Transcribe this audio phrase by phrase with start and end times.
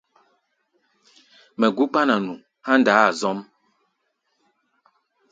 [1.59, 2.33] Mɛ gú kpána nu
[2.67, 3.39] há̧ ndaá-a zɔ́m.